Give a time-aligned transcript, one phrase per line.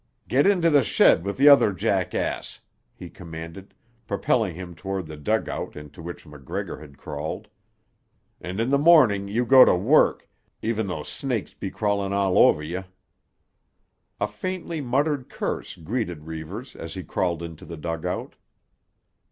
[0.27, 2.61] "Get into the shed with t'other jackass,"
[2.95, 3.75] he commanded,
[4.07, 7.47] propelling him toward the dugout into which MacGregor had crawled.
[8.39, 10.27] "And in tuh morning you go to work,
[10.63, 12.83] e'en though snakes be crawling all o'er 'ee."
[14.19, 18.33] A faintly muttered curse greeted Reivers as he crawled into the dugout.